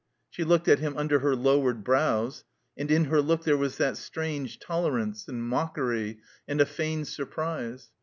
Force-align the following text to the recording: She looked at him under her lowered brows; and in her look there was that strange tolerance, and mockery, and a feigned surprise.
She 0.31 0.43
looked 0.43 0.67
at 0.67 0.79
him 0.79 0.97
under 0.97 1.19
her 1.19 1.35
lowered 1.35 1.83
brows; 1.83 2.43
and 2.75 2.89
in 2.89 3.05
her 3.05 3.21
look 3.21 3.43
there 3.43 3.55
was 3.55 3.77
that 3.77 3.97
strange 3.97 4.57
tolerance, 4.57 5.27
and 5.27 5.43
mockery, 5.47 6.21
and 6.47 6.59
a 6.59 6.65
feigned 6.65 7.07
surprise. 7.07 7.91